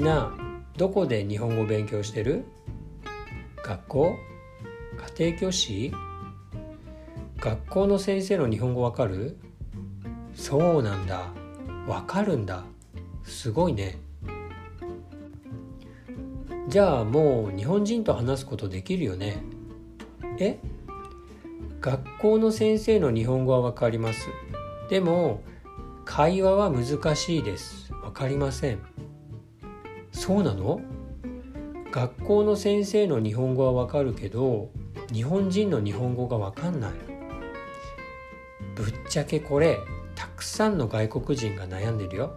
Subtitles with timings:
[0.00, 0.32] な
[0.76, 2.44] どこで日本語勉強してる？
[3.64, 4.16] 学校？
[5.18, 5.92] 家庭教師？
[7.38, 9.36] 学校の先生の日本語わかる？
[10.34, 11.28] そうなんだ。
[11.86, 12.64] わかるんだ。
[13.24, 13.98] すごいね。
[16.68, 19.42] じゃあもう日本人と話すことできるよね？
[20.38, 20.58] え？
[21.80, 24.28] 学校の先生の日本語はわかります。
[24.88, 25.42] でも
[26.04, 27.92] 会話は難しいです。
[28.02, 28.78] わかりません。
[30.20, 30.82] そうなの？
[31.90, 34.68] 学校の先生の日本語はわかるけど
[35.10, 36.92] 日本人の日本語がわかんない。
[38.74, 39.78] ぶっちゃけこれ
[40.14, 42.34] たくさんの外国人が悩んでるよ。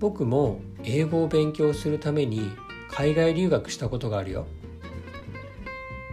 [0.00, 2.50] 僕も英語を勉強するために
[2.90, 4.46] 海外留学したことがあるよ。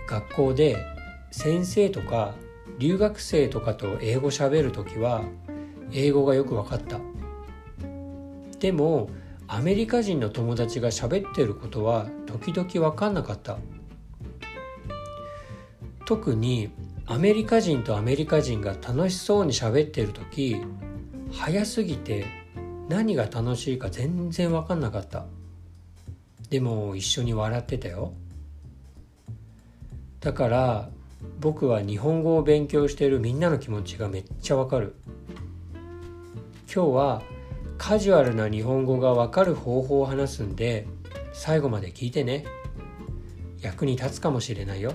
[0.08, 0.78] 学校で
[1.32, 2.36] 先生とか
[2.78, 5.24] 留学生とかと英語喋る時は
[5.92, 7.00] 英語がよく分かった。
[8.60, 9.10] でも
[9.52, 13.58] アメリカ人の友達が喋ってることは時々分かんなかった。
[16.06, 16.70] 特に
[17.08, 20.58] アメリカ人とアメリカ人が楽しそうに喋ってる時
[21.32, 22.26] 早すぎて
[22.90, 25.26] 何が楽しいか全然分かんなかった。
[26.52, 28.14] でも一緒に笑ってたよ。
[30.20, 30.90] だから
[31.40, 34.94] 僕は日本語を勉強しているみんなの気持ちがめっちゃわかる。
[36.72, 37.24] 今日は
[37.80, 40.86] カジュアルな日本語がわかる方法を話すんで
[41.32, 42.46] 最後まで聞いてね。
[43.62, 44.94] 役に立つかもしれないよ。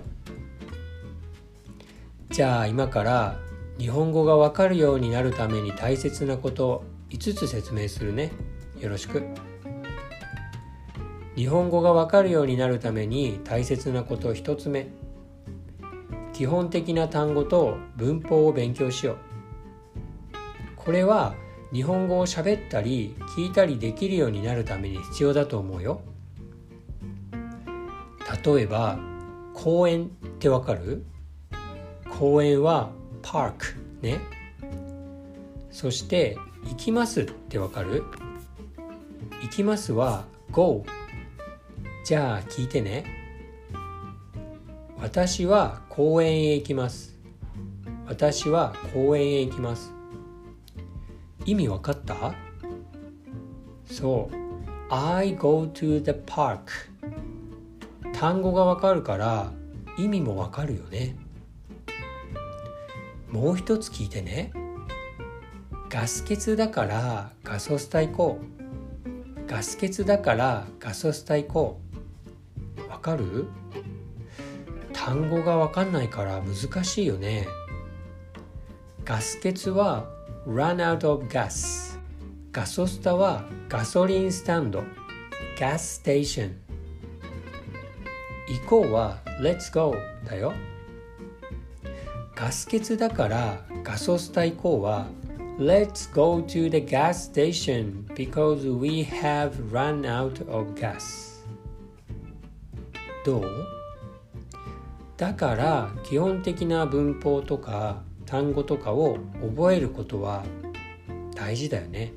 [2.29, 3.41] じゃあ今から
[3.79, 8.31] 日本語がわかるようになるために大切なこと5つ説明するね。
[8.79, 9.23] よろしく。
[11.35, 14.89] 日本語がわかるようになるために大切なこと1つ目。
[16.35, 19.17] 基本的な単語と文法を勉強しよう。
[20.77, 21.35] これは
[21.75, 26.03] 日本語を喋ったり聞いたりできるようになるために必要だと思うよ。
[28.45, 28.97] 例えば
[29.55, 31.05] 公園ってわかる？
[32.17, 32.91] 公園は
[33.23, 33.75] パーク。
[34.03, 34.21] ね。
[35.73, 38.05] そして行きますってわかる？
[39.43, 40.85] 行きますは go
[42.05, 43.05] じゃあ聞いてね。
[45.01, 47.19] 私は公園へ行きます。
[48.07, 49.94] 私は公園へ行きます。
[51.45, 52.35] 意味わかった？
[53.87, 54.37] そう。
[54.91, 56.61] I go to the park
[58.13, 59.53] 単語がわかるから
[59.99, 61.17] 意味もわかるよね。
[63.31, 64.53] もう一つ聞いてね。
[65.89, 69.49] ガス欠だからガソスタ行こう。
[69.49, 71.81] ガス欠だからガソスタ行こ
[72.79, 72.91] う。
[72.91, 73.47] わかる？
[74.93, 77.47] 単語がわかんないから難しいよね。
[79.05, 80.09] ガス欠は
[80.47, 81.99] run out of gas
[82.53, 84.85] ガソスタはガソリンスタンド
[85.59, 86.53] gas station
[88.49, 89.95] 行こうは let's go
[90.29, 90.53] だよ
[92.35, 95.07] ガス欠だからガソスタ行こうは
[95.57, 101.45] Let's go to the gas station because we have run out of gas
[103.25, 103.45] どう
[105.17, 110.45] だから基本的な文法とか単語とかを覚えることは
[111.35, 112.13] 大事だよね。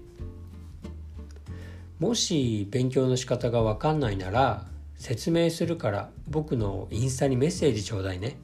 [1.99, 8.37] もし勉強の仕方がわかんないなら説明するから僕のインスタにメッセージちょうだいね。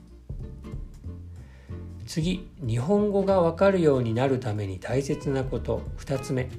[2.06, 6.50] 次日本語がわかるようになるために大切なこと2つ目。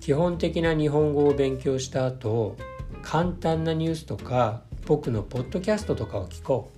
[0.00, 2.56] 基本的な日本語を勉強した後
[3.02, 6.75] 簡単なニュースとか僕のポッドキャストとかを聞こう。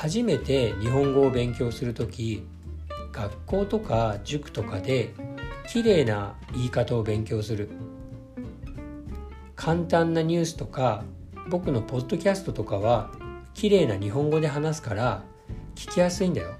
[0.00, 2.42] 初めて日本語を勉強する時
[3.12, 5.12] 学校とか塾とかで
[5.68, 7.68] 綺麗な言い方を勉強する。
[9.54, 11.04] 簡単なニュースとか
[11.50, 13.10] 僕のポッドキャストとかは
[13.52, 15.22] 綺麗な日本語で話すから
[15.74, 16.54] 聞きやすいんだよ。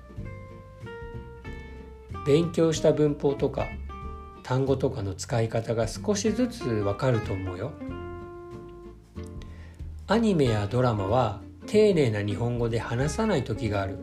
[2.27, 3.69] 勉強した文法とか
[4.43, 7.73] 単語とかの使い方が少しずつわかると思うよ。
[10.09, 13.99] アニメやドラマは丁寧な日本語で話さない時がある。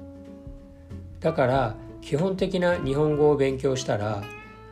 [1.19, 4.23] だから基本的な日本語を勉強したら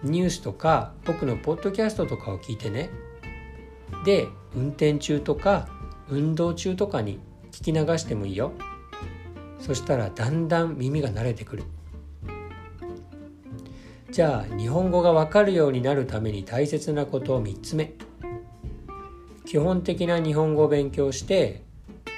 [0.02, 2.90] ニュースとか僕のポッドキャストとかを聞いてね。
[4.06, 5.68] で運転中とか
[6.08, 7.20] 運動中とかに
[7.52, 8.54] 聞き流してもいいよ。
[9.60, 11.64] そしたらだんだん耳が慣れてくる。
[14.10, 17.92] じゃあ日本語がわかるようになるために大切なことを3つ目。
[19.46, 21.65] 基本的な日本語を勉強して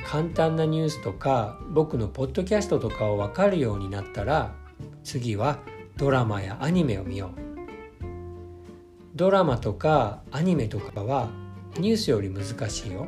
[0.09, 4.55] 簡単なニュースとか僕のポッドキャストとかを分かるようになったら
[5.03, 5.59] 次は
[5.97, 7.47] ドラマやアニメを見よう。
[9.15, 11.29] ドラマとかアニメとかは
[11.77, 13.05] ニュースより難しいよ。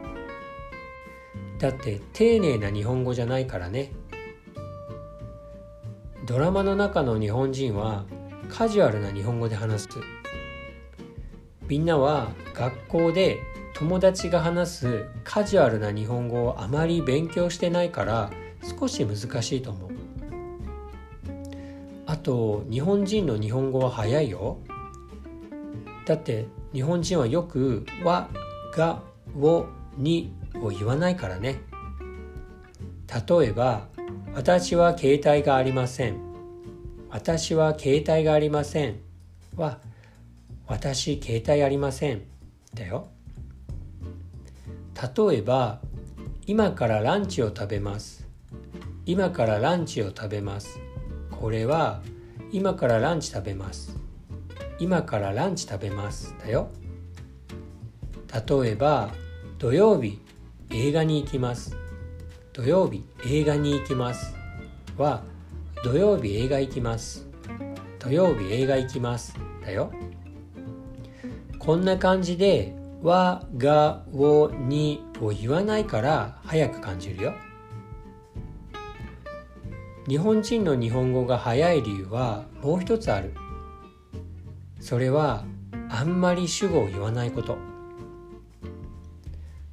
[1.57, 3.93] だって丁寧な日本語じゃないからね。
[6.25, 8.03] ドラマの中の日本人は
[8.49, 9.89] カジュアルな日本語で話す。
[11.69, 13.37] みんなは学校で
[13.79, 18.29] 友達が話すカジュアルな日本語をあまり勉強してないから
[18.77, 19.89] 少し難しいと思う。
[22.05, 24.57] あと日本人の日本語は早いよ。
[26.05, 28.29] だって日本人はよく「わ」
[28.75, 29.01] が
[29.39, 29.65] 「を」
[29.95, 31.61] 「に」を言わないからね。
[33.29, 33.87] 例えば
[34.35, 36.17] 「私は携帯がありません」
[37.09, 38.99] 「私は携帯がありません」
[39.55, 39.79] は
[40.67, 42.23] 「私携帯ありません」
[42.75, 43.07] だよ。
[44.99, 45.79] 例えば
[46.45, 48.27] 「今からランチを食べます」
[49.05, 50.77] 「今からランチを食べます」
[51.31, 52.01] これは
[52.51, 53.95] 「今からランチ食べます」
[54.77, 56.69] 「今からランチ食べます」だよ。
[58.31, 59.13] 例えば
[59.57, 60.19] 「土曜日
[60.71, 61.77] 映画に行きます」
[62.51, 64.35] 「土曜日映画に行きます」
[64.97, 65.23] は
[65.81, 67.25] 「土曜日映画行きます」
[67.99, 69.93] 「土曜日映画行きます」だよ。
[71.57, 77.33] こんな感じで「わ」「が」「を」「に」を言わないから早く感じるよ。
[80.07, 83.33] 日本人の日本語が早い理由はもう一つある。
[84.79, 85.43] それは
[85.89, 87.57] あんまり主語を言わないこと。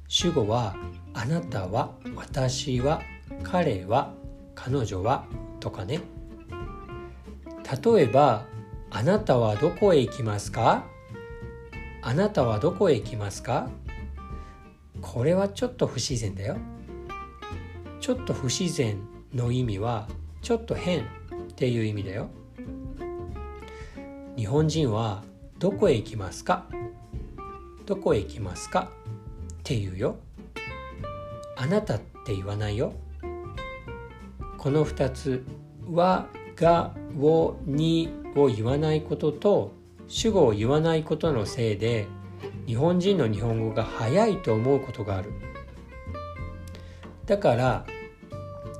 [0.07, 0.75] 主語は
[1.13, 3.01] あなたは私は
[3.43, 4.13] 彼は
[4.53, 5.25] 彼女は
[5.59, 6.01] とかね。
[7.83, 8.45] 例えば
[8.91, 10.85] あなたはどこへ行きますか？
[12.07, 13.69] あなたはどこへ行きますか？
[15.01, 16.55] これはちょっと不自然だよ。
[17.99, 18.97] ちょっと不自然
[19.33, 20.07] の意味は
[20.41, 21.03] ちょっと変っ
[21.57, 22.29] ていう意味だよ。
[24.37, 25.21] 日本人は
[25.59, 26.65] どこへ行きますか？
[27.85, 28.89] どこへ行きますか？
[29.59, 30.15] って言うよ。
[31.57, 32.93] あなたって言わないよ。
[34.57, 35.45] この2つ
[35.91, 39.73] はがをにを言わないことと
[40.07, 42.07] 主語を言わないことのせいで
[42.65, 45.31] 日本人の日本語が早いと思うことがある。
[47.25, 47.85] だから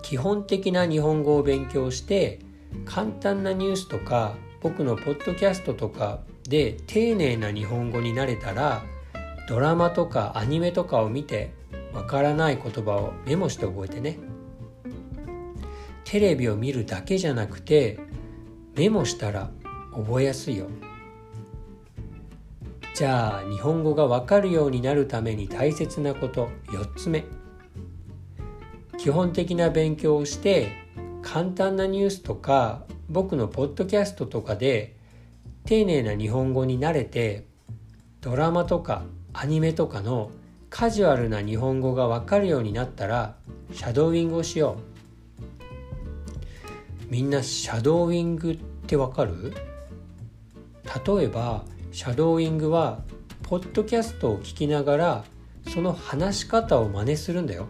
[0.01, 2.39] 基本的な日本語を勉強して
[2.85, 8.83] 簡単なニュースとか僕のポッドキャストとかで丁寧な日本語になれたら
[9.50, 11.51] ドラマとかアニメとかを見て
[11.94, 14.18] わからない言葉をメモして覚えてね。
[16.06, 18.00] テレビを見るだけじゃなくて
[18.75, 19.51] メモしたら
[19.94, 20.68] 覚えやすいよ。
[22.97, 27.25] じゃあ日本語がわかるようになるために大切なこと4つ目。
[28.97, 30.71] 基本的な勉強をして
[31.21, 34.95] 簡単なニュースとか僕のポッドキャストとかで
[35.65, 37.45] 丁寧な日本語に慣れて
[38.19, 40.31] ドラマとかアニメとかの
[40.71, 43.35] カジュアルな日本語がわかるようになったら
[43.73, 44.77] シャドーイングをしよ
[47.11, 47.11] う。
[47.11, 48.57] みんなシャドーイングっ
[48.88, 49.53] てわかる？
[51.05, 51.63] 例えば
[51.97, 52.99] シャドーイングは
[53.41, 55.23] ポッドキャストを聞きながら
[55.67, 57.65] その話し方を真似するんだよ。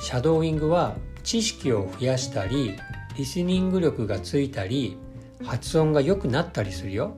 [0.00, 0.94] シャドーイングは
[1.24, 2.76] 知識を増やしたり
[3.16, 4.96] リスニング力がついたり
[5.44, 7.16] 発音が良くなったりするよ。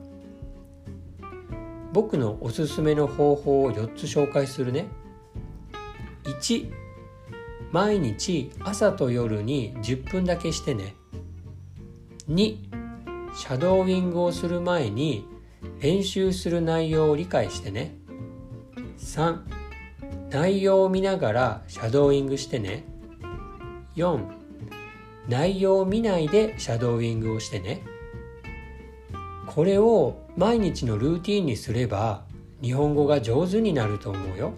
[1.93, 4.87] 僕のおすすめの方法を4つ紹介するね。
[6.23, 6.71] 1
[7.71, 10.95] 毎日朝と夜に10分だけしてね。
[12.27, 12.80] 2
[13.33, 15.25] シャドーイングをする前に
[15.79, 17.95] 練習する内容を理解してね。
[18.97, 19.39] 3
[20.29, 22.85] 内容を見ながらシャドーイングしてね。
[23.95, 24.19] 4
[25.27, 27.83] 内容を見ないでシャドーイングをしてね。
[29.47, 32.23] これを毎日のルーティンにすれば
[32.61, 34.53] 日本語が上手になると思うよ。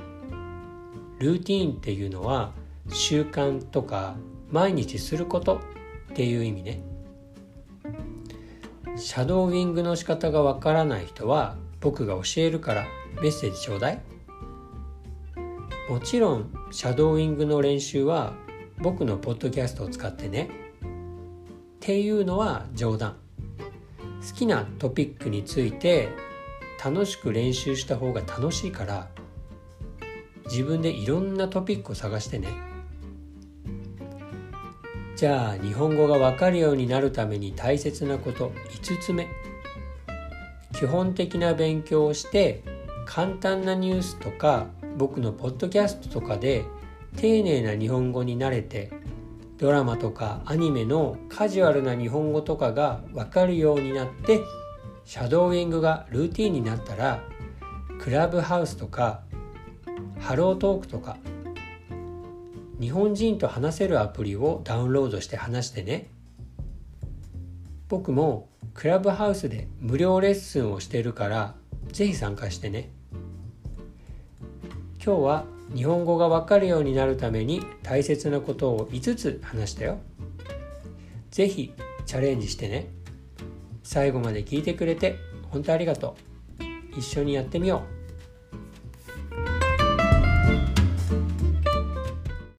[1.19, 2.53] ルーティンっていうのは
[2.89, 4.15] 習慣とか
[4.51, 5.61] 毎日すること
[6.11, 6.92] っていう意味ね。
[8.95, 12.85] シャドーイングの仕方がわからない人は僕が教えるから
[13.21, 14.01] メッセージちょうだい。
[15.89, 18.33] もちろんシャドーイングの練習は
[18.77, 20.49] 僕のポッドキャストを使ってね。
[20.81, 20.85] っ
[21.79, 23.17] ていうのは冗談。
[24.25, 26.09] 好きなトピックについて
[26.83, 29.09] 楽しく練習した方が楽しいから
[30.45, 32.72] 自分でいろんなトピックを探してね。
[35.23, 38.49] じゃあ日本語がわかるようになるために大切なこと
[38.83, 39.29] 5つ目。
[40.73, 42.61] 基本的な勉強をして
[43.05, 46.65] 簡単なニュースとか僕のポッドキャストとかで
[47.15, 48.91] 丁寧な日本語に慣れて
[49.59, 54.41] ドラマとかアニメのカジュアルな日本語とかが分かるようになって
[55.05, 57.23] シャドーイングがルーティンになったら
[57.97, 59.21] クラブハウスとか
[60.19, 61.15] ハロートークとか
[62.79, 66.09] 日本人と話せるアプリをダウンロードして話してね。
[67.87, 71.55] 僕もクラブハウスで無料レッスンをしてるから
[71.91, 72.91] ぜひ参加してね。
[75.03, 79.99] 今日は日本語がわかるようになるために大切なことを5つ話したよ。
[81.29, 81.73] ぜひ
[82.05, 82.87] チャレンジしてね。
[83.83, 85.17] 最後まで聞いてくれて
[85.51, 86.15] 本当ありがと
[86.95, 86.99] う。
[86.99, 87.92] 一緒にやってみよう。